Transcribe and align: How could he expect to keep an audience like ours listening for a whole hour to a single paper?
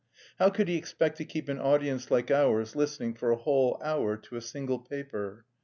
How 0.39 0.49
could 0.49 0.67
he 0.67 0.77
expect 0.77 1.17
to 1.19 1.25
keep 1.25 1.47
an 1.47 1.59
audience 1.59 2.09
like 2.09 2.31
ours 2.31 2.75
listening 2.75 3.13
for 3.13 3.29
a 3.29 3.35
whole 3.37 3.79
hour 3.85 4.17
to 4.17 4.35
a 4.35 4.41
single 4.41 4.79
paper? 4.79 5.45